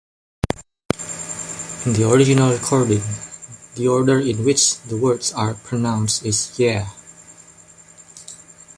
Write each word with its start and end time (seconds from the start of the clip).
In 1.85 1.93
the 1.93 2.09
original 2.11 2.51
recording, 2.51 3.03
the 3.75 3.87
order 3.87 4.19
in 4.19 4.43
which 4.43 4.79
the 4.79 4.97
words 4.97 5.31
are 5.31 5.53
pronounced 5.53 6.25
is 6.25 6.57
"Yeah! 6.57 6.89